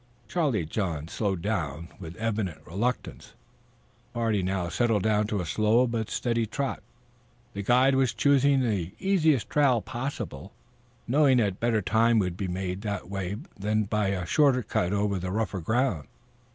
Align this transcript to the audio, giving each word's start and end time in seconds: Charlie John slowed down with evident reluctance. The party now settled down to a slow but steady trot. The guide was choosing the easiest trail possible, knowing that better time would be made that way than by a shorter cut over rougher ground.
Charlie 0.27 0.65
John 0.65 1.07
slowed 1.07 1.43
down 1.43 1.89
with 1.99 2.15
evident 2.15 2.65
reluctance. 2.65 3.33
The 4.05 4.13
party 4.19 4.41
now 4.41 4.67
settled 4.67 5.03
down 5.03 5.27
to 5.27 5.41
a 5.41 5.45
slow 5.45 5.85
but 5.85 6.09
steady 6.09 6.47
trot. 6.47 6.81
The 7.53 7.61
guide 7.61 7.93
was 7.93 8.11
choosing 8.15 8.61
the 8.61 8.93
easiest 8.97 9.47
trail 9.51 9.79
possible, 9.79 10.53
knowing 11.07 11.37
that 11.37 11.59
better 11.59 11.83
time 11.83 12.17
would 12.17 12.35
be 12.35 12.47
made 12.47 12.81
that 12.81 13.11
way 13.11 13.37
than 13.55 13.83
by 13.83 14.07
a 14.07 14.25
shorter 14.25 14.63
cut 14.63 14.91
over 14.91 15.19
rougher 15.29 15.61
ground. 15.61 16.07